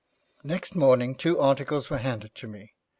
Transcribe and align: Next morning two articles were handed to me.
Next 0.43 0.73
morning 0.73 1.13
two 1.13 1.39
articles 1.39 1.91
were 1.91 1.99
handed 1.99 2.33
to 2.33 2.47
me. 2.47 2.73